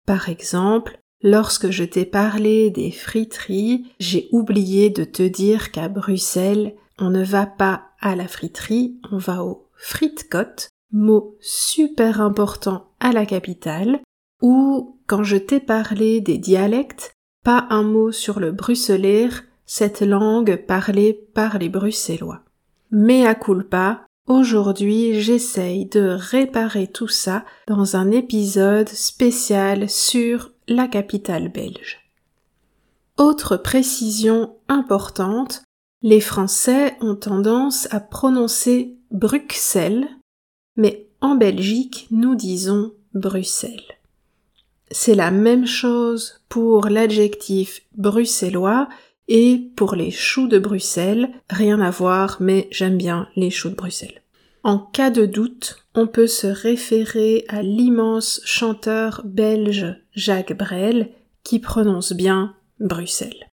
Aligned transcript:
Par 0.06 0.28
exemple, 0.28 0.98
lorsque 1.22 1.70
je 1.70 1.84
t'ai 1.84 2.04
parlé 2.04 2.70
des 2.70 2.90
friteries, 2.90 3.86
j'ai 3.98 4.28
oublié 4.32 4.90
de 4.90 5.04
te 5.04 5.22
dire 5.22 5.72
qu'à 5.72 5.88
Bruxelles, 5.88 6.74
on 6.98 7.10
ne 7.10 7.24
va 7.24 7.46
pas 7.46 7.88
à 8.00 8.14
la 8.14 8.28
friterie, 8.28 9.00
on 9.10 9.18
va 9.18 9.44
au 9.44 9.68
fritcote, 9.76 10.68
mot 10.92 11.36
super 11.40 12.20
important 12.20 12.86
à 13.00 13.12
la 13.12 13.26
capitale, 13.26 14.00
ou 14.42 14.98
quand 15.06 15.24
je 15.24 15.36
t'ai 15.36 15.60
parlé 15.60 16.20
des 16.20 16.38
dialectes, 16.38 17.12
pas 17.42 17.66
un 17.70 17.82
mot 17.82 18.12
sur 18.12 18.40
le 18.40 18.52
bruxelaire, 18.52 19.42
cette 19.66 20.02
langue 20.02 20.56
parlée 20.56 21.12
par 21.34 21.58
les 21.58 21.68
bruxellois. 21.68 22.42
Mea 22.90 23.34
culpa, 23.34 24.06
aujourd'hui 24.26 25.20
j'essaye 25.20 25.86
de 25.86 26.16
réparer 26.18 26.86
tout 26.86 27.08
ça 27.08 27.44
dans 27.66 27.96
un 27.96 28.10
épisode 28.10 28.88
spécial 28.88 29.88
sur 29.90 30.52
la 30.68 30.88
capitale 30.88 31.48
belge. 31.48 32.00
Autre 33.18 33.56
précision 33.56 34.56
importante, 34.68 35.62
les 36.02 36.20
Français 36.20 36.96
ont 37.00 37.16
tendance 37.16 37.86
à 37.92 38.00
prononcer 38.00 38.96
Bruxelles, 39.10 40.08
mais 40.76 41.08
en 41.20 41.34
Belgique 41.34 42.08
nous 42.10 42.34
disons 42.34 42.92
Bruxelles. 43.14 43.98
C'est 44.90 45.14
la 45.14 45.30
même 45.30 45.66
chose 45.66 46.40
pour 46.48 46.88
l'adjectif 46.88 47.82
bruxellois 47.96 48.88
et 49.28 49.70
pour 49.76 49.94
les 49.94 50.10
choux 50.10 50.48
de 50.48 50.58
Bruxelles, 50.58 51.30
rien 51.50 51.80
à 51.80 51.90
voir, 51.90 52.36
mais 52.40 52.68
j'aime 52.70 52.96
bien 52.96 53.28
les 53.36 53.50
choux 53.50 53.70
de 53.70 53.74
Bruxelles. 53.74 54.22
En 54.62 54.78
cas 54.78 55.10
de 55.10 55.26
doute, 55.26 55.84
on 55.94 56.06
peut 56.06 56.26
se 56.26 56.46
référer 56.46 57.44
à 57.48 57.62
l'immense 57.62 58.40
chanteur 58.44 59.22
belge 59.24 59.94
Jacques 60.14 60.56
Brel 60.56 61.10
qui 61.42 61.58
prononce 61.58 62.12
bien 62.12 62.54
Bruxelles. 62.80 63.48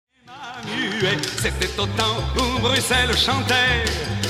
C'était 1.37 1.79
au 1.79 1.85
temps 1.85 2.17
où 2.37 2.61
Bruxelles 2.61 3.15
chantait, 3.17 3.83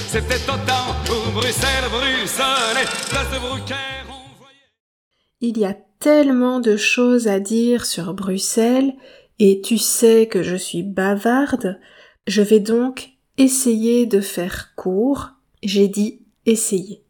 c'était 0.07 0.43
au 0.49 0.57
temps 0.65 0.95
où 1.09 1.31
Bruxelles 1.31 1.89
bruxelait, 1.89 2.85
place 3.09 3.31
de 3.31 3.39
Brucaire, 3.39 4.05
on 4.07 4.39
voyait... 4.39 4.57
Il 5.41 5.57
y 5.57 5.65
a 5.65 5.75
tellement 5.99 6.59
de 6.59 6.77
choses 6.77 7.27
à 7.27 7.39
dire 7.39 7.85
sur 7.85 8.13
Bruxelles 8.13 8.93
et 9.43 9.59
tu 9.59 9.79
sais 9.79 10.27
que 10.27 10.43
je 10.43 10.55
suis 10.55 10.83
bavarde, 10.83 11.79
je 12.27 12.43
vais 12.43 12.59
donc 12.59 13.13
essayer 13.39 14.05
de 14.05 14.21
faire 14.21 14.75
court. 14.75 15.31
J'ai 15.63 15.87
dit 15.87 16.21
essayer. 16.45 17.03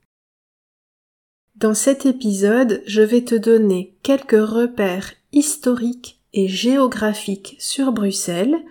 Dans 1.56 1.74
cet 1.74 2.06
épisode, 2.06 2.84
je 2.86 3.02
vais 3.02 3.26
te 3.26 3.36
donner 3.36 3.98
quelques 4.02 4.48
repères 4.48 5.12
historiques 5.34 6.22
et 6.32 6.48
géographiques 6.48 7.58
sur 7.60 7.92
Bruxelles. 7.92 8.64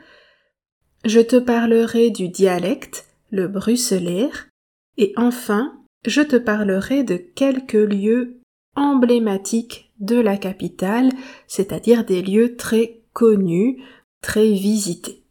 Je 1.05 1.21
te 1.21 1.37
parlerai 1.37 2.09
du 2.09 2.31
dialecte, 2.31 3.09
le 3.29 3.47
bruxelaire, 3.47 4.49
et 4.97 5.13
enfin, 5.19 5.79
je 6.07 6.23
te 6.23 6.37
parlerai 6.37 7.05
de 7.05 7.17
quelques 7.19 7.75
lieux 7.75 8.41
emblématiques 8.75 9.93
de 9.99 10.17
la 10.17 10.39
capitale, 10.39 11.11
c'est-à-dire 11.47 12.07
des 12.07 12.23
lieux 12.23 12.57
très 12.57 13.00
connu, 13.13 13.83
très 14.23 14.53
visité. 14.53 15.25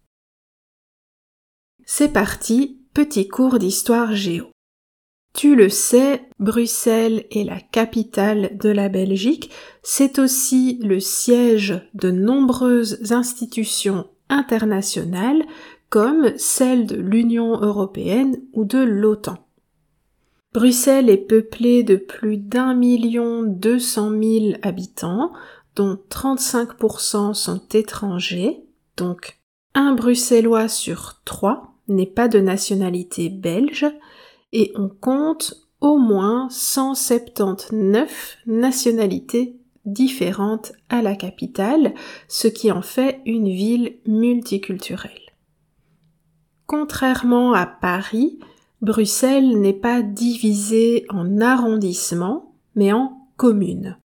C'est 1.85 2.13
parti, 2.13 2.79
petit 2.93 3.27
cours 3.27 3.59
d'histoire 3.59 4.13
géo. 4.13 4.47
Tu 5.33 5.55
le 5.55 5.69
sais, 5.69 6.27
Bruxelles 6.39 7.25
est 7.31 7.43
la 7.43 7.59
capitale 7.59 8.57
de 8.57 8.69
la 8.69 8.89
Belgique, 8.89 9.51
c'est 9.83 10.19
aussi 10.19 10.79
le 10.83 10.99
siège 10.99 11.87
de 11.93 12.11
nombreuses 12.11 13.11
institutions 13.11 14.07
internationales 14.29 15.43
comme 15.89 16.37
celle 16.37 16.85
de 16.85 16.95
l'Union 16.95 17.59
européenne 17.59 18.41
ou 18.53 18.65
de 18.65 18.79
l'OTAN. 18.79 19.37
Bruxelles 20.53 21.09
est 21.09 21.27
peuplée 21.27 21.83
de 21.83 21.95
plus 21.95 22.37
d'un 22.37 22.73
million 22.73 23.43
deux 23.43 23.79
cent 23.79 24.09
mille 24.09 24.59
habitants, 24.63 25.31
dont 25.75 25.97
35% 26.09 27.33
sont 27.33 27.61
étrangers, 27.73 28.63
donc 28.97 29.39
un 29.75 29.93
Bruxellois 29.93 30.67
sur 30.67 31.21
trois 31.25 31.73
n'est 31.87 32.05
pas 32.05 32.27
de 32.27 32.39
nationalité 32.39 33.29
belge, 33.29 33.85
et 34.51 34.71
on 34.75 34.89
compte 34.89 35.53
au 35.81 35.97
moins 35.97 36.47
179 36.49 38.37
nationalités 38.47 39.59
différentes 39.85 40.73
à 40.89 41.01
la 41.01 41.15
capitale, 41.15 41.93
ce 42.27 42.47
qui 42.47 42.71
en 42.71 42.81
fait 42.81 43.21
une 43.25 43.47
ville 43.47 43.97
multiculturelle. 44.05 45.11
Contrairement 46.67 47.53
à 47.53 47.65
Paris, 47.65 48.39
Bruxelles 48.81 49.59
n'est 49.59 49.73
pas 49.73 50.01
divisée 50.01 51.05
en 51.09 51.41
arrondissements, 51.41 52.53
mais 52.75 52.93
en 52.93 53.27
communes. 53.37 53.97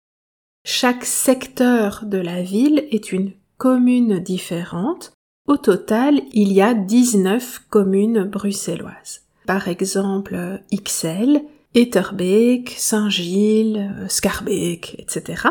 Chaque 0.66 1.04
secteur 1.04 2.04
de 2.06 2.16
la 2.16 2.40
ville 2.40 2.88
est 2.90 3.12
une 3.12 3.32
commune 3.58 4.18
différente. 4.18 5.12
Au 5.46 5.58
total, 5.58 6.22
il 6.32 6.52
y 6.52 6.62
a 6.62 6.72
19 6.72 7.66
communes 7.68 8.24
bruxelloises. 8.24 9.24
Par 9.46 9.68
exemple, 9.68 10.62
Ixelles, 10.70 11.44
Etterbeek, 11.74 12.70
Saint-Gilles, 12.78 14.06
Scarbeek, 14.08 14.96
etc. 14.98 15.48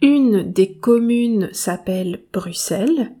Une 0.00 0.50
des 0.50 0.72
communes 0.72 1.50
s'appelle 1.52 2.24
Bruxelles. 2.32 3.12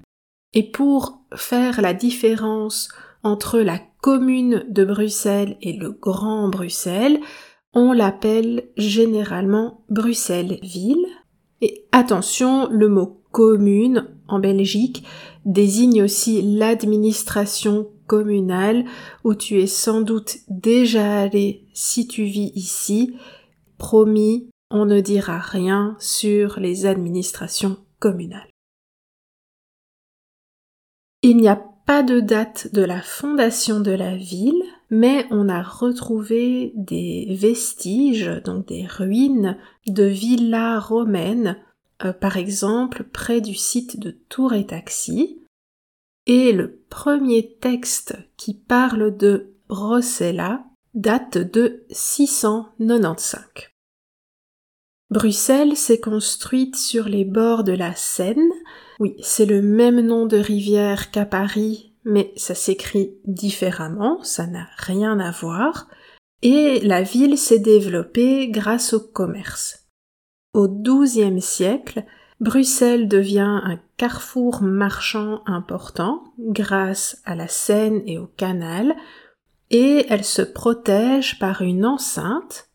Et 0.54 0.62
pour 0.62 1.20
faire 1.34 1.82
la 1.82 1.92
différence 1.92 2.88
entre 3.22 3.60
la 3.60 3.78
commune 4.00 4.64
de 4.70 4.86
Bruxelles 4.86 5.58
et 5.60 5.74
le 5.74 5.90
Grand 5.90 6.48
Bruxelles, 6.48 7.20
on 7.74 7.92
l'appelle 7.92 8.64
généralement 8.76 9.84
Bruxelles-Ville. 9.88 11.06
Et 11.60 11.84
attention, 11.92 12.68
le 12.68 12.88
mot 12.88 13.22
commune 13.30 14.08
en 14.28 14.38
Belgique 14.38 15.04
désigne 15.44 16.02
aussi 16.02 16.42
l'administration 16.42 17.88
communale 18.06 18.84
où 19.24 19.34
tu 19.34 19.60
es 19.60 19.66
sans 19.66 20.02
doute 20.02 20.38
déjà 20.48 21.20
allé 21.20 21.66
si 21.72 22.06
tu 22.06 22.24
vis 22.24 22.52
ici. 22.54 23.16
Promis, 23.78 24.48
on 24.70 24.84
ne 24.84 25.00
dira 25.00 25.38
rien 25.38 25.96
sur 25.98 26.60
les 26.60 26.86
administrations 26.86 27.78
communales. 27.98 28.48
Il 31.22 31.36
n'y 31.36 31.48
a 31.48 31.71
pas 31.86 32.02
de 32.02 32.20
date 32.20 32.72
de 32.72 32.82
la 32.82 33.00
fondation 33.00 33.80
de 33.80 33.90
la 33.90 34.16
ville, 34.16 34.62
mais 34.90 35.26
on 35.30 35.48
a 35.48 35.62
retrouvé 35.62 36.72
des 36.74 37.26
vestiges, 37.30 38.40
donc 38.44 38.66
des 38.66 38.86
ruines 38.86 39.56
de 39.86 40.04
villas 40.04 40.78
romaines, 40.78 41.56
euh, 42.04 42.12
par 42.12 42.36
exemple 42.36 43.04
près 43.04 43.40
du 43.40 43.54
site 43.54 43.98
de 43.98 44.10
Tour 44.28 44.52
et 44.52 44.66
Taxi. 44.66 45.40
Et 46.26 46.52
le 46.52 46.84
premier 46.88 47.56
texte 47.60 48.16
qui 48.36 48.54
parle 48.54 49.16
de 49.16 49.54
Rossella 49.68 50.64
date 50.94 51.38
de 51.38 51.84
695. 51.90 53.71
Bruxelles 55.12 55.76
s'est 55.76 56.00
construite 56.00 56.74
sur 56.74 57.06
les 57.06 57.26
bords 57.26 57.64
de 57.64 57.72
la 57.72 57.94
Seine. 57.94 58.48
Oui, 58.98 59.14
c'est 59.20 59.44
le 59.44 59.60
même 59.60 60.00
nom 60.00 60.24
de 60.24 60.38
rivière 60.38 61.10
qu'à 61.10 61.26
Paris, 61.26 61.92
mais 62.06 62.32
ça 62.36 62.54
s'écrit 62.54 63.18
différemment, 63.26 64.22
ça 64.22 64.46
n'a 64.46 64.66
rien 64.78 65.20
à 65.20 65.30
voir. 65.30 65.86
Et 66.40 66.80
la 66.80 67.02
ville 67.02 67.36
s'est 67.36 67.58
développée 67.58 68.48
grâce 68.48 68.94
au 68.94 69.00
commerce. 69.00 69.86
Au 70.54 70.66
XIIe 70.66 71.42
siècle, 71.42 72.04
Bruxelles 72.40 73.06
devient 73.06 73.60
un 73.64 73.78
carrefour 73.98 74.62
marchand 74.62 75.42
important 75.44 76.24
grâce 76.38 77.20
à 77.26 77.34
la 77.34 77.48
Seine 77.48 78.00
et 78.06 78.16
au 78.16 78.28
canal, 78.28 78.94
et 79.68 80.06
elle 80.08 80.24
se 80.24 80.40
protège 80.40 81.38
par 81.38 81.60
une 81.60 81.84
enceinte, 81.84 82.70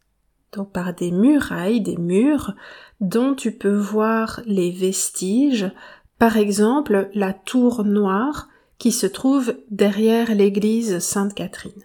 donc 0.54 0.72
par 0.72 0.94
des 0.94 1.12
murailles, 1.12 1.82
des 1.82 1.98
murs, 1.98 2.54
dont 3.00 3.36
tu 3.36 3.52
peux 3.52 3.76
voir 3.76 4.42
les 4.46 4.72
vestiges, 4.72 5.72
par 6.20 6.38
exemple 6.38 7.10
la 7.14 7.34
tour 7.34 7.84
noire 7.84 8.50
qui 8.78 8.92
se 8.92 9.08
trouve 9.08 9.56
derrière 9.70 10.34
l'église 10.34 11.00
Sainte-Catherine. 11.00 11.84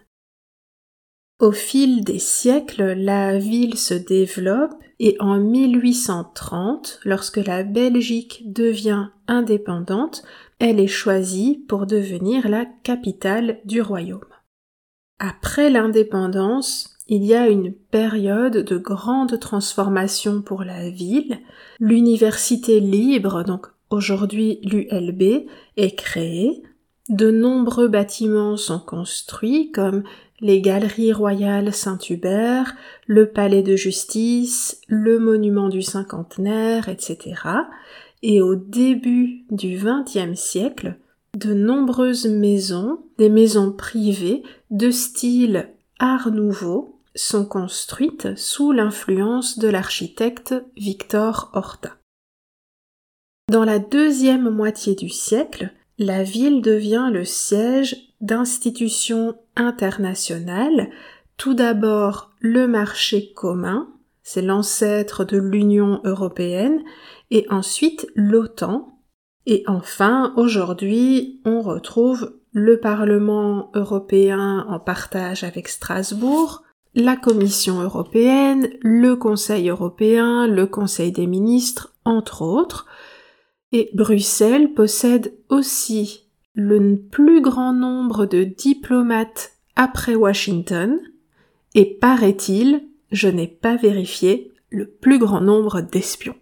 Au 1.39 1.51
fil 1.51 2.03
des 2.03 2.19
siècles, 2.19 2.93
la 2.93 3.37
ville 3.37 3.77
se 3.77 3.93
développe 3.93 4.75
et 4.99 5.17
en 5.19 5.39
1830, 5.39 7.01
lorsque 7.03 7.37
la 7.37 7.63
Belgique 7.63 8.43
devient 8.53 9.09
indépendante, 9.27 10.23
elle 10.59 10.79
est 10.79 10.87
choisie 10.87 11.65
pour 11.67 11.85
devenir 11.85 12.47
la 12.47 12.65
capitale 12.83 13.59
du 13.65 13.81
royaume. 13.81 14.21
Après 15.19 15.69
l'indépendance, 15.69 16.92
il 17.15 17.25
y 17.25 17.35
a 17.35 17.47
une 17.47 17.71
période 17.71 18.57
de 18.57 18.75
grande 18.75 19.39
transformation 19.39 20.41
pour 20.41 20.63
la 20.63 20.89
ville. 20.89 21.37
L'université 21.79 22.79
libre, 22.79 23.43
donc 23.43 23.67
aujourd'hui 23.91 24.57
l'ULB, 24.63 25.45
est 25.77 25.95
créée. 25.95 26.63
De 27.09 27.29
nombreux 27.29 27.87
bâtiments 27.87 28.57
sont 28.57 28.79
construits 28.79 29.69
comme 29.69 30.01
les 30.39 30.59
galeries 30.59 31.13
royales 31.13 31.71
Saint-Hubert, 31.71 32.73
le 33.05 33.29
palais 33.29 33.61
de 33.61 33.75
justice, 33.75 34.81
le 34.87 35.19
monument 35.19 35.69
du 35.69 35.83
cinquantenaire, 35.83 36.89
etc. 36.89 37.35
Et 38.23 38.41
au 38.41 38.55
début 38.55 39.45
du 39.51 39.77
XXe 39.77 40.33
siècle, 40.33 40.97
de 41.37 41.53
nombreuses 41.53 42.25
maisons, 42.25 43.03
des 43.19 43.29
maisons 43.29 43.71
privées 43.71 44.41
de 44.71 44.89
style 44.89 45.69
Art 45.99 46.31
nouveau, 46.31 46.92
sont 47.15 47.45
construites 47.45 48.35
sous 48.37 48.71
l'influence 48.71 49.59
de 49.59 49.67
l'architecte 49.67 50.55
Victor 50.75 51.51
Horta. 51.53 51.97
Dans 53.51 53.65
la 53.65 53.79
deuxième 53.79 54.49
moitié 54.49 54.95
du 54.95 55.09
siècle, 55.09 55.71
la 55.99 56.23
ville 56.23 56.61
devient 56.61 57.09
le 57.11 57.25
siège 57.25 57.95
d'institutions 58.21 59.35
internationales, 59.55 60.89
tout 61.37 61.53
d'abord 61.53 62.31
le 62.39 62.67
marché 62.67 63.33
commun, 63.33 63.89
c'est 64.23 64.41
l'ancêtre 64.41 65.25
de 65.25 65.37
l'Union 65.37 66.01
européenne, 66.05 66.81
et 67.31 67.45
ensuite 67.49 68.07
l'OTAN, 68.15 68.99
et 69.45 69.63
enfin 69.67 70.33
aujourd'hui 70.37 71.41
on 71.45 71.61
retrouve 71.61 72.39
le 72.53 72.79
Parlement 72.79 73.71
européen 73.73 74.65
en 74.69 74.79
partage 74.79 75.43
avec 75.43 75.67
Strasbourg, 75.67 76.63
la 76.95 77.15
Commission 77.15 77.81
européenne, 77.81 78.69
le 78.81 79.15
Conseil 79.15 79.69
européen, 79.69 80.47
le 80.47 80.67
Conseil 80.67 81.11
des 81.11 81.27
ministres, 81.27 81.93
entre 82.05 82.41
autres, 82.41 82.87
et 83.71 83.89
Bruxelles 83.93 84.73
possède 84.73 85.33
aussi 85.49 86.27
le 86.53 86.97
plus 86.97 87.41
grand 87.41 87.73
nombre 87.73 88.25
de 88.25 88.43
diplomates 88.43 89.53
après 89.75 90.15
Washington, 90.15 90.99
et 91.73 91.85
paraît-il, 91.85 92.87
je 93.11 93.27
n'ai 93.27 93.47
pas 93.47 93.75
vérifié, 93.75 94.51
le 94.69 94.87
plus 94.87 95.17
grand 95.17 95.41
nombre 95.41 95.81
d'espions. 95.81 96.35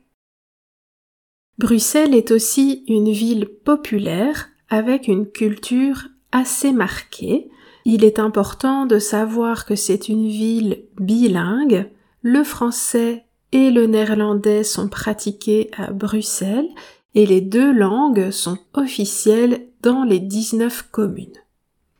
Bruxelles 1.57 2.15
est 2.15 2.31
aussi 2.31 2.83
une 2.88 3.12
ville 3.12 3.45
populaire 3.45 4.50
avec 4.69 5.07
une 5.07 5.30
culture 5.30 6.07
assez 6.31 6.71
marquée. 6.71 7.50
Il 7.86 8.04
est 8.04 8.19
important 8.19 8.86
de 8.86 9.00
savoir 9.00 9.66
que 9.66 9.75
c'est 9.75 10.10
une 10.10 10.28
ville 10.28 10.83
bilingue. 11.00 11.89
Le 12.22 12.44
français 12.44 13.25
et 13.51 13.72
le 13.72 13.88
néerlandais 13.88 14.63
sont 14.63 14.88
pratiqués 14.88 15.72
à 15.78 15.92
Bruxelles 15.92 16.69
et 17.16 17.25
les 17.25 17.42
deux 17.42 17.74
langues 17.74 18.31
sont 18.31 18.57
officielles 18.74 19.68
dans 19.81 20.04
les 20.04 20.19
19 20.19 20.89
communes. 20.92 21.28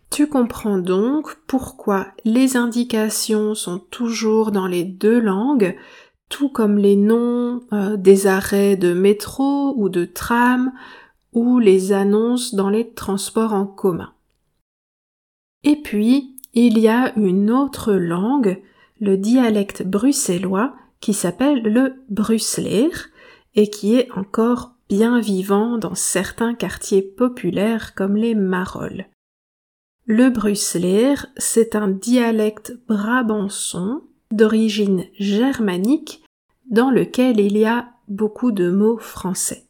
Tu 0.10 0.28
comprends 0.28 0.78
donc 0.78 1.38
pourquoi 1.48 2.08
les 2.26 2.58
indications 2.58 3.56
sont 3.56 3.80
toujours 3.80 4.52
dans 4.52 4.68
les 4.68 4.84
deux 4.84 5.20
langues, 5.20 5.76
tout 6.30 6.50
comme 6.50 6.78
les 6.78 6.96
noms 6.96 7.62
euh, 7.74 7.98
des 7.98 8.28
arrêts 8.28 8.76
de 8.76 8.94
métro 8.94 9.74
ou 9.78 9.90
de 9.90 10.06
tram 10.06 10.72
ou 11.34 11.60
les 11.60 11.94
annonces 11.94 12.56
dans 12.56 12.70
les 12.70 12.90
transports 12.92 13.54
en 13.54 13.66
commun. 13.66 14.12
Et 15.64 15.76
puis, 15.76 16.38
il 16.54 16.78
y 16.80 16.88
a 16.88 17.14
une 17.18 17.52
autre 17.52 17.94
langue, 17.94 18.62
le 19.00 19.18
dialecte 19.18 19.84
bruxellois, 19.84 20.76
qui 21.00 21.14
s'appelle 21.14 21.62
le 21.64 22.04
bruxelaire 22.10 23.10
et 23.56 23.70
qui 23.70 23.96
est 23.96 24.12
encore 24.12 24.76
bien 24.90 25.20
vivant 25.20 25.78
dans 25.78 25.96
certains 25.96 26.54
quartiers 26.54 27.02
populaires 27.02 27.96
comme 27.96 28.16
les 28.16 28.36
Marolles. 28.36 29.08
Le 30.06 30.30
bruxelaire, 30.30 31.28
c'est 31.38 31.76
un 31.76 31.88
dialecte 31.88 32.74
brabançon 32.88 34.02
d'origine 34.32 35.06
germanique 35.20 36.24
dans 36.70 36.92
lequel 36.92 37.40
il 37.40 37.58
y 37.58 37.66
a 37.66 37.90
beaucoup 38.08 38.52
de 38.52 38.70
mots 38.70 38.98
français. 38.98 39.66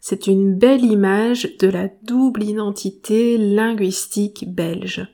C'est 0.00 0.26
une 0.26 0.54
belle 0.54 0.84
image 0.84 1.56
de 1.58 1.68
la 1.68 1.88
double 2.02 2.44
identité 2.44 3.38
linguistique 3.38 4.44
belge. 4.54 5.06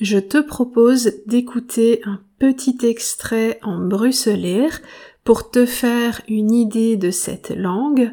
Je 0.00 0.18
te 0.18 0.38
propose 0.38 1.12
d'écouter 1.26 2.00
un 2.06 2.20
petit 2.38 2.78
extrait 2.84 3.60
en 3.62 3.78
bruxelaire 3.78 4.80
pour 5.24 5.50
te 5.50 5.66
faire 5.66 6.22
une 6.26 6.52
idée 6.52 6.96
de 6.96 7.10
cette 7.10 7.50
langue, 7.50 8.10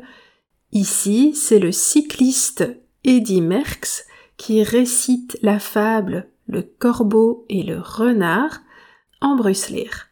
ici 0.74 1.34
c'est 1.34 1.60
le 1.60 1.72
cycliste 1.72 2.66
Eddy 3.06 3.40
Merckx 3.40 4.06
qui 4.36 4.64
récite 4.64 5.38
la 5.42 5.60
fable 5.60 6.28
Le 6.46 6.62
corbeau 6.62 7.46
et 7.48 7.64
le 7.64 7.80
renard 7.80 8.60
en 9.22 9.38
bruxelaire. 9.38 10.07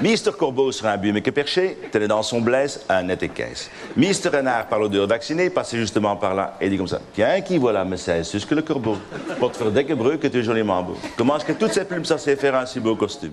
Mister 0.00 0.32
Corbeau 0.32 0.72
sera 0.72 0.92
un 0.92 0.98
bumeke 0.98 1.30
perché, 1.32 1.78
tel 1.90 2.02
est 2.02 2.08
dans 2.08 2.22
son 2.22 2.40
blesse, 2.40 2.84
un 2.88 3.04
net 3.04 3.22
et 3.22 3.28
caisse. 3.28 3.70
Mister 3.96 4.30
Renard 4.30 4.66
par 4.66 4.78
l'odeur 4.78 5.06
vacciné, 5.06 5.50
passait 5.50 5.78
justement 5.78 6.16
par 6.16 6.34
là 6.34 6.56
et 6.60 6.68
dit 6.68 6.76
comme 6.76 6.88
ça 6.88 7.00
Tiens, 7.14 7.40
qui 7.40 7.58
voilà, 7.58 7.84
me 7.84 7.96
c'est 7.96 8.24
sus 8.24 8.44
que 8.46 8.54
le 8.54 8.62
corbeau? 8.62 8.96
Pour 9.38 9.52
te 9.52 9.58
faire 9.58 9.96
breu 9.96 10.16
que 10.16 10.26
tu 10.26 10.38
es 10.38 10.42
joliment 10.42 10.82
beau. 10.82 10.96
Comment 11.16 11.36
est-ce 11.36 11.44
que 11.44 11.52
toutes 11.52 11.72
ces 11.72 11.84
plumes 11.84 12.04
ça 12.04 12.18
sait 12.18 12.36
faire 12.36 12.54
un 12.56 12.66
si 12.66 12.80
beau 12.80 12.96
costume? 12.96 13.32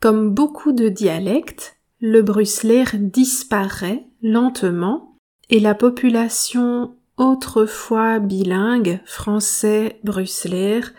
Comme 0.00 0.30
beaucoup 0.30 0.72
de 0.72 0.88
dialectes, 0.88 1.76
le 2.00 2.22
bruxelaire 2.22 2.94
disparaît 2.98 4.04
lentement 4.22 5.16
et 5.50 5.60
la 5.60 5.74
population 5.74 6.96
autrefois 7.16 8.18
bilingue 8.18 9.00
français 9.04 10.00
bruxelaire 10.02 10.92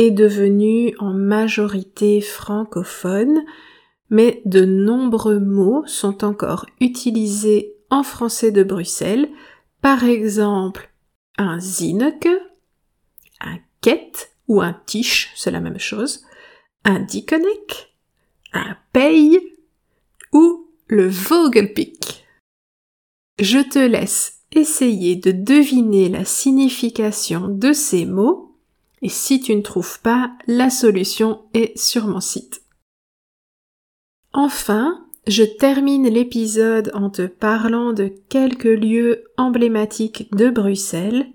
est 0.00 0.10
devenue 0.10 0.94
en 0.98 1.12
majorité 1.12 2.22
francophone, 2.22 3.44
mais 4.08 4.40
de 4.46 4.64
nombreux 4.64 5.40
mots 5.40 5.84
sont 5.84 6.24
encore 6.24 6.64
utilisés 6.80 7.74
en 7.90 8.02
français 8.02 8.50
de 8.50 8.62
Bruxelles, 8.62 9.28
par 9.82 10.04
exemple 10.04 10.90
un 11.36 11.60
zineke, 11.60 12.28
un 13.42 13.58
quête 13.82 14.32
ou 14.48 14.62
un 14.62 14.72
tiche, 14.86 15.32
c'est 15.36 15.50
la 15.50 15.60
même 15.60 15.78
chose, 15.78 16.24
un 16.84 17.00
dikonek, 17.00 17.94
un 18.54 18.78
paye 18.94 19.38
ou 20.32 20.66
le 20.86 21.08
Vogelpick. 21.08 22.24
Je 23.38 23.58
te 23.58 23.78
laisse 23.78 24.44
essayer 24.50 25.16
de 25.16 25.30
deviner 25.30 26.08
la 26.08 26.24
signification 26.24 27.48
de 27.48 27.74
ces 27.74 28.06
mots 28.06 28.49
et 29.02 29.08
si 29.08 29.40
tu 29.40 29.54
ne 29.54 29.62
trouves 29.62 30.00
pas, 30.00 30.32
la 30.46 30.70
solution 30.70 31.42
est 31.54 31.76
sur 31.78 32.06
mon 32.06 32.20
site. 32.20 32.62
Enfin, 34.32 35.06
je 35.26 35.42
termine 35.42 36.08
l'épisode 36.08 36.90
en 36.94 37.10
te 37.10 37.26
parlant 37.26 37.92
de 37.92 38.12
quelques 38.28 38.64
lieux 38.64 39.24
emblématiques 39.36 40.32
de 40.34 40.50
Bruxelles. 40.50 41.26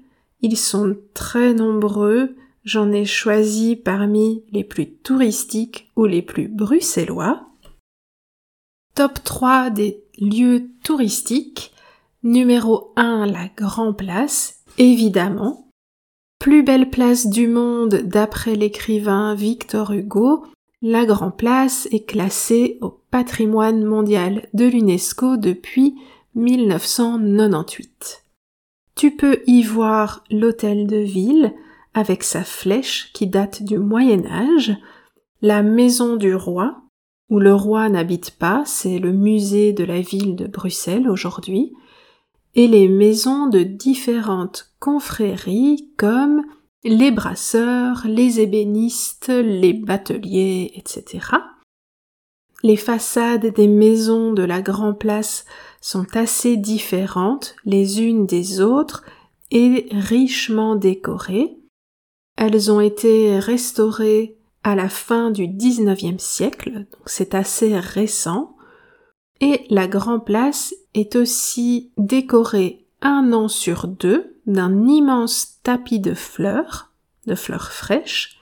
Ils 0.41 0.57
sont 0.57 0.95
très 1.13 1.53
nombreux, 1.53 2.35
j'en 2.63 2.91
ai 2.91 3.05
choisi 3.05 3.75
parmi 3.75 4.43
les 4.51 4.63
plus 4.63 4.91
touristiques 4.91 5.91
ou 5.95 6.05
les 6.05 6.21
plus 6.21 6.47
bruxellois. 6.47 7.47
Top 8.95 9.23
3 9.23 9.71
des 9.71 10.03
lieux 10.19 10.69
touristiques. 10.83 11.73
Numéro 12.23 12.93
1, 12.95 13.27
la 13.27 13.49
Grand 13.55 13.93
Place, 13.93 14.63
évidemment. 14.77 15.64
Plus 16.45 16.61
belle 16.61 16.91
place 16.91 17.25
du 17.25 17.47
monde 17.47 18.03
d'après 18.03 18.53
l'écrivain 18.53 19.33
Victor 19.33 19.93
Hugo, 19.93 20.45
la 20.83 21.03
Grand 21.03 21.31
Place 21.31 21.87
est 21.91 22.05
classée 22.05 22.77
au 22.81 22.99
patrimoine 23.09 23.83
mondial 23.83 24.47
de 24.53 24.65
l'UNESCO 24.65 25.37
depuis 25.37 25.95
1998. 26.35 28.25
Tu 28.93 29.15
peux 29.15 29.39
y 29.47 29.63
voir 29.63 30.23
l'hôtel 30.29 30.85
de 30.85 30.97
ville 30.97 31.51
avec 31.95 32.21
sa 32.21 32.43
flèche 32.43 33.11
qui 33.13 33.25
date 33.25 33.63
du 33.63 33.79
Moyen 33.79 34.27
Âge, 34.27 34.77
la 35.41 35.63
maison 35.63 36.15
du 36.15 36.35
roi, 36.35 36.79
où 37.31 37.39
le 37.39 37.55
roi 37.55 37.89
n'habite 37.89 38.37
pas, 38.37 38.61
c'est 38.67 38.99
le 38.99 39.13
musée 39.13 39.73
de 39.73 39.83
la 39.83 39.99
ville 39.99 40.35
de 40.35 40.45
Bruxelles 40.45 41.09
aujourd'hui, 41.09 41.73
et 42.55 42.67
les 42.67 42.87
maisons 42.87 43.47
de 43.47 43.63
différentes 43.63 44.73
confréries 44.79 45.91
comme 45.97 46.43
les 46.83 47.11
brasseurs, 47.11 48.03
les 48.07 48.39
ébénistes, 48.39 49.29
les 49.29 49.73
bateliers, 49.73 50.71
etc. 50.75 51.27
Les 52.63 52.77
façades 52.77 53.53
des 53.53 53.67
maisons 53.67 54.33
de 54.33 54.43
la 54.43 54.61
Grand 54.61 54.93
Place 54.93 55.45
sont 55.81 56.07
assez 56.15 56.57
différentes 56.57 57.55
les 57.65 58.01
unes 58.01 58.25
des 58.25 58.61
autres 58.61 59.03
et 59.51 59.87
richement 59.91 60.75
décorées. 60.75 61.57
Elles 62.37 62.71
ont 62.71 62.79
été 62.81 63.39
restaurées 63.39 64.37
à 64.63 64.75
la 64.75 64.89
fin 64.89 65.29
du 65.29 65.47
XIXe 65.47 66.21
siècle, 66.23 66.73
donc 66.73 67.03
c'est 67.05 67.35
assez 67.35 67.77
récent. 67.77 68.54
Et 69.41 69.65
la 69.69 69.87
Grand 69.87 70.19
Place 70.19 70.73
est 70.93 71.15
aussi 71.15 71.91
décorée 71.97 72.85
un 73.01 73.33
an 73.33 73.47
sur 73.47 73.87
deux 73.87 74.37
d'un 74.45 74.87
immense 74.87 75.59
tapis 75.63 75.99
de 75.99 76.13
fleurs, 76.13 76.91
de 77.25 77.35
fleurs 77.35 77.71
fraîches. 77.71 78.37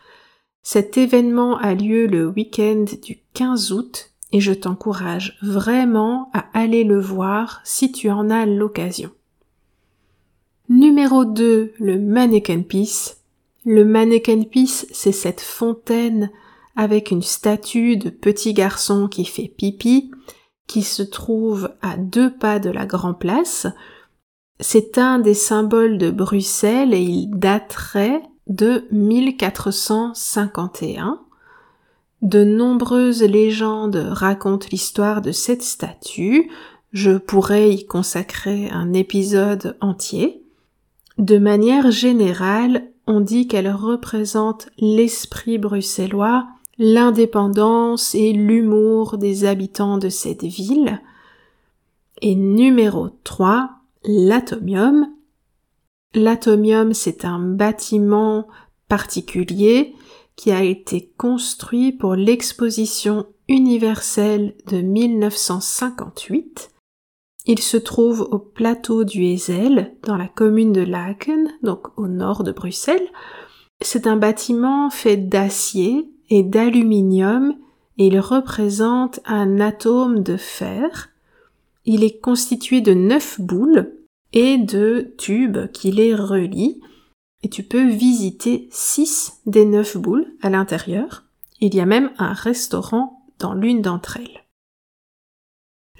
Cet 0.62 0.98
événement 0.98 1.58
a 1.58 1.74
lieu 1.74 2.08
le 2.08 2.28
week-end 2.28 2.86
du 3.02 3.20
15 3.34 3.72
août 3.72 4.12
et 4.32 4.40
je 4.40 4.54
t'encourage 4.54 5.38
vraiment 5.42 6.30
à 6.34 6.46
aller 6.54 6.84
le 6.84 7.00
voir 7.00 7.62
si 7.64 7.92
tu 7.92 8.10
en 8.10 8.30
as 8.30 8.46
l'occasion. 8.46 9.12
Numéro 10.70 11.26
2, 11.26 11.74
le 11.78 12.00
Mannequin 12.00 12.62
Peace. 12.62 13.18
Le 13.66 13.86
Mannequin 13.86 14.44
Peace, 14.44 14.88
c'est 14.92 15.12
cette 15.12 15.42
fontaine 15.42 16.32
avec 16.76 17.12
une 17.12 17.22
statue 17.22 17.98
de 17.98 18.10
petit 18.10 18.54
garçon 18.54 19.08
qui 19.08 19.26
fait 19.26 19.48
pipi, 19.48 20.10
qui 20.68 20.84
se 20.84 21.04
trouve 21.04 21.72
à 21.82 21.98
deux 21.98 22.34
pas 22.34 22.60
de 22.60 22.70
la 22.70 22.86
Grand 22.86 23.14
Place, 23.14 23.68
c'est 24.60 24.98
un 24.98 25.20
des 25.20 25.34
symboles 25.34 25.98
de 25.98 26.12
Bruxelles 26.12 26.94
et 26.94 27.02
il 27.02 27.30
daterait 27.32 28.22
de 28.48 28.86
1451. 28.92 31.22
De 32.22 32.44
nombreuses 32.44 33.24
légendes 33.24 34.06
racontent 34.12 34.68
l'histoire 34.72 35.22
de 35.22 35.32
cette 35.34 35.64
statue. 35.64 36.50
Je 36.94 37.18
pourrais 37.18 37.72
y 37.72 37.86
consacrer 37.86 38.70
un 38.70 38.94
épisode 38.94 39.76
entier. 39.82 40.46
De 41.18 41.38
manière 41.38 41.92
générale, 41.92 42.88
on 43.08 43.20
dit 43.20 43.48
qu'elle 43.48 43.70
représente 43.70 44.70
l'esprit 44.78 45.58
bruxellois, 45.58 46.48
l'indépendance 46.84 48.14
et 48.14 48.34
l'humour 48.34 49.18
des 49.18 49.46
habitants 49.46 49.98
de 49.98 50.10
cette 50.10 50.44
ville. 50.44 51.02
Et 52.22 52.36
numéro 52.36 53.08
3, 53.24 53.70
l'atomium. 54.04 55.08
L'atomium, 56.14 56.94
c'est 56.94 57.24
un 57.24 57.40
bâtiment 57.40 58.50
particulier 58.90 59.96
qui 60.36 60.52
a 60.52 60.62
été 60.62 61.10
construit 61.18 61.94
pour 61.94 62.16
l'exposition 62.16 63.28
universelle 63.48 64.54
de 64.68 64.82
1958. 64.82 66.70
Il 67.46 67.60
se 67.60 67.78
trouve 67.78 68.28
au 68.30 68.40
plateau 68.40 69.06
du 69.06 69.24
Hezel, 69.24 69.96
dans 70.04 70.18
la 70.18 70.28
commune 70.28 70.74
de 70.74 70.82
Laken, 70.82 71.50
donc 71.62 71.98
au 71.98 72.10
nord 72.10 72.44
de 72.44 72.52
Bruxelles. 72.52 73.08
C'est 73.80 74.06
un 74.06 74.18
bâtiment 74.18 74.90
fait 74.90 75.16
d'acier 75.16 76.10
d'aluminium 76.42 77.54
et 78.00 78.08
il 78.08 78.20
représente 78.20 79.20
un 79.26 79.60
atome 79.60 80.24
de 80.24 80.38
fer 80.38 81.14
il 81.86 82.04
est 82.04 82.20
constitué 82.20 82.82
de 82.82 82.94
neuf 82.94 83.40
boules 83.40 83.94
et 84.32 84.58
de 84.58 85.14
tubes 85.18 85.68
qui 85.72 85.92
les 85.92 86.16
relient. 86.16 86.82
Et 87.44 87.50
tu 87.50 87.64
peux 87.64 87.86
visiter 87.86 88.70
six 88.72 89.34
des 89.46 89.66
neuf 89.66 89.98
boules 89.98 90.28
à 90.42 90.50
l'intérieur. 90.50 91.24
Il 91.60 91.76
y 91.76 91.82
a 91.82 91.86
même 91.86 92.12
un 92.18 92.34
restaurant 92.34 93.26
dans 93.40 93.54
l'une 93.54 93.82
d'entre 93.82 94.18
elles. 94.18 94.46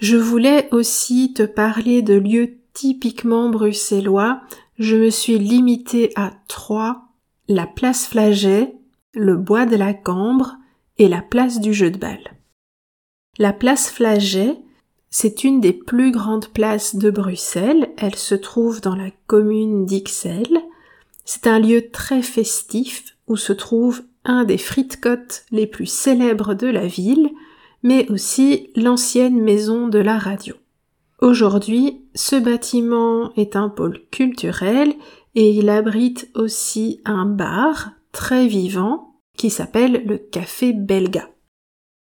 Je 0.00 0.16
voulais 0.16 0.68
aussi 0.72 1.34
te 1.34 1.42
parler 1.42 2.02
de 2.02 2.14
lieux 2.14 2.58
typiquement 2.72 3.50
bruxellois. 3.50 4.40
Je 4.78 4.96
me 4.96 5.10
suis 5.10 5.38
limitée 5.38 6.12
à 6.16 6.32
trois, 6.48 7.08
la 7.46 7.66
place 7.66 8.06
Flaget, 8.06 8.74
le 9.14 9.36
bois 9.36 9.66
de 9.66 9.76
la 9.76 9.94
Cambre 9.94 10.56
et 10.98 11.08
la 11.08 11.22
place 11.22 11.60
du 11.60 11.72
jeu 11.72 11.90
de 11.90 11.98
balle. 11.98 12.36
La 13.38 13.52
place 13.52 13.90
Flaget, 13.90 14.58
c'est 15.10 15.44
une 15.44 15.60
des 15.60 15.72
plus 15.72 16.10
grandes 16.10 16.48
places 16.48 16.96
de 16.96 17.10
Bruxelles. 17.10 17.92
Elle 17.96 18.16
se 18.16 18.34
trouve 18.34 18.80
dans 18.80 18.96
la 18.96 19.10
commune 19.26 19.86
d'Ixelles. 19.86 20.60
C'est 21.24 21.46
un 21.46 21.58
lieu 21.58 21.90
très 21.90 22.22
festif 22.22 23.16
où 23.26 23.36
se 23.36 23.52
trouve 23.52 24.02
un 24.24 24.44
des 24.44 24.58
frites 24.58 25.00
les 25.50 25.66
plus 25.66 25.86
célèbres 25.86 26.54
de 26.54 26.66
la 26.66 26.86
ville, 26.86 27.30
mais 27.82 28.10
aussi 28.10 28.70
l'ancienne 28.76 29.40
maison 29.40 29.88
de 29.88 29.98
la 29.98 30.18
radio. 30.18 30.54
Aujourd'hui, 31.20 32.02
ce 32.14 32.36
bâtiment 32.36 33.32
est 33.36 33.56
un 33.56 33.68
pôle 33.68 34.00
culturel 34.10 34.94
et 35.34 35.50
il 35.50 35.68
abrite 35.68 36.28
aussi 36.34 37.00
un 37.04 37.26
bar 37.26 37.92
très 38.14 38.46
vivant 38.46 39.20
qui 39.36 39.50
s'appelle 39.50 40.06
le 40.06 40.16
Café 40.16 40.72
Belga. 40.72 41.28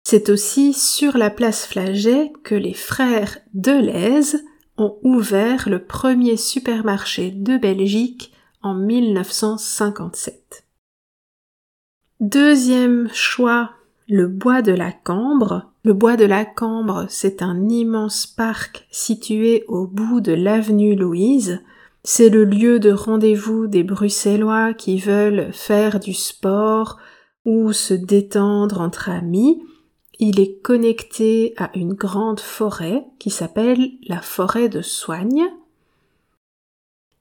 C'est 0.03 0.29
aussi 0.29 0.73
sur 0.73 1.17
la 1.17 1.31
place 1.31 1.65
Flaget 1.65 2.31
que 2.43 2.53
les 2.53 2.75
frères 2.75 3.39
Deleuze 3.55 4.43
ont 4.77 4.99
ouvert 5.01 5.67
le 5.67 5.83
premier 5.83 6.37
supermarché 6.37 7.31
de 7.31 7.57
Belgique 7.57 8.33
en 8.61 8.75
1957. 8.75 10.65
Deuxième 12.19 13.09
choix, 13.13 13.71
le 14.07 14.27
bois 14.27 14.61
de 14.61 14.73
la 14.73 14.91
Cambre. 14.91 15.71
Le 15.83 15.93
bois 15.93 16.17
de 16.17 16.25
la 16.25 16.45
Cambre, 16.45 17.05
c'est 17.09 17.41
un 17.41 17.69
immense 17.69 18.27
parc 18.27 18.87
situé 18.91 19.63
au 19.67 19.87
bout 19.87 20.21
de 20.21 20.33
l'avenue 20.33 20.95
Louise. 20.95 21.61
C'est 22.05 22.29
le 22.29 22.45
lieu 22.45 22.79
de 22.79 22.91
rendez-vous 22.91 23.67
des 23.67 23.83
Bruxellois 23.83 24.73
qui 24.73 24.99
veulent 24.99 25.51
faire 25.51 25.99
du 25.99 26.13
sport 26.13 26.97
ou 27.43 27.73
se 27.73 27.93
détendre 27.93 28.79
entre 28.79 29.09
amis 29.09 29.61
il 30.19 30.39
est 30.39 30.61
connecté 30.61 31.53
à 31.57 31.71
une 31.75 31.93
grande 31.93 32.39
forêt 32.39 33.05
qui 33.19 33.29
s'appelle 33.29 33.91
la 34.07 34.21
forêt 34.21 34.69
de 34.69 34.81
Soigne. 34.81 35.45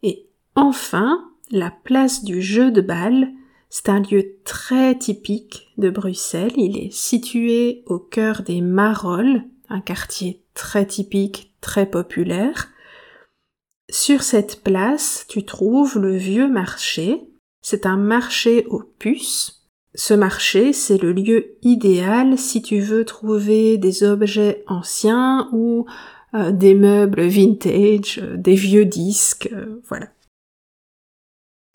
Et 0.02 0.26
enfin, 0.54 1.30
la 1.50 1.70
place 1.70 2.24
du 2.24 2.40
jeu 2.40 2.70
de 2.70 2.80
balle, 2.80 3.28
c'est 3.68 3.88
un 3.88 4.00
lieu 4.00 4.36
très 4.44 4.96
typique 4.96 5.72
de 5.78 5.90
Bruxelles. 5.90 6.52
Il 6.56 6.78
est 6.78 6.92
situé 6.92 7.82
au 7.86 7.98
cœur 7.98 8.42
des 8.42 8.60
Marolles, 8.60 9.44
un 9.68 9.80
quartier 9.80 10.42
très 10.54 10.86
typique, 10.86 11.52
très 11.60 11.86
populaire. 11.86 12.68
Sur 13.90 14.22
cette 14.22 14.62
place, 14.62 15.26
tu 15.28 15.44
trouves 15.44 15.98
le 15.98 16.16
vieux 16.16 16.48
marché. 16.48 17.22
C'est 17.62 17.86
un 17.86 17.96
marché 17.96 18.66
aux 18.66 18.82
puces 18.82 19.62
Ce 19.94 20.14
marché, 20.14 20.72
c'est 20.72 20.98
le 20.98 21.12
lieu 21.12 21.56
idéal 21.62 22.36
si 22.38 22.62
tu 22.62 22.80
veux 22.80 23.04
trouver 23.04 23.78
des 23.78 24.02
objets 24.02 24.64
anciens 24.66 25.48
ou 25.52 25.86
euh, 26.34 26.50
des 26.50 26.74
meubles 26.74 27.22
vintage, 27.22 28.18
euh, 28.20 28.36
des 28.36 28.56
vieux 28.56 28.84
disques, 28.84 29.48
euh, 29.52 29.80
voilà. 29.86 30.08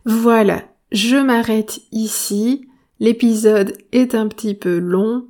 Voilà, 0.03 0.63
je 0.91 1.15
m'arrête 1.15 1.79
ici. 1.91 2.67
L'épisode 2.99 3.77
est 3.93 4.15
un 4.15 4.27
petit 4.27 4.55
peu 4.55 4.77
long. 4.79 5.27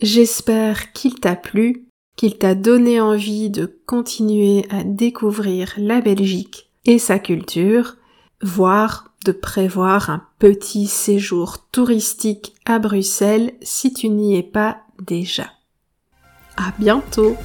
J'espère 0.00 0.92
qu'il 0.92 1.20
t'a 1.20 1.36
plu, 1.36 1.83
qu'il 2.16 2.38
t'a 2.38 2.54
donné 2.54 3.00
envie 3.00 3.50
de 3.50 3.66
continuer 3.86 4.66
à 4.70 4.84
découvrir 4.84 5.74
la 5.76 6.00
Belgique 6.00 6.70
et 6.84 6.98
sa 6.98 7.18
culture, 7.18 7.96
voire 8.42 9.12
de 9.24 9.32
prévoir 9.32 10.10
un 10.10 10.22
petit 10.38 10.86
séjour 10.86 11.66
touristique 11.72 12.54
à 12.66 12.78
Bruxelles 12.78 13.54
si 13.62 13.92
tu 13.92 14.08
n'y 14.10 14.36
es 14.36 14.42
pas 14.42 14.78
déjà. 15.06 15.50
À 16.56 16.72
bientôt! 16.78 17.36